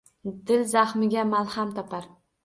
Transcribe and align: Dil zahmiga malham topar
Dil 0.45 0.63
zahmiga 0.69 1.25
malham 1.33 1.75
topar 1.75 2.09